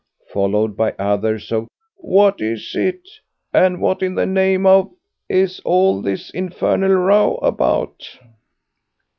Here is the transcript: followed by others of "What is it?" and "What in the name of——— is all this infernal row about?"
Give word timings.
followed 0.33 0.75
by 0.75 0.93
others 0.97 1.51
of 1.51 1.67
"What 1.97 2.41
is 2.41 2.71
it?" 2.73 3.07
and 3.53 3.79
"What 3.79 4.01
in 4.01 4.15
the 4.15 4.25
name 4.25 4.65
of——— 4.65 4.89
is 5.43 5.59
all 5.63 6.01
this 6.01 6.31
infernal 6.31 6.95
row 6.95 7.35
about?" 7.43 8.17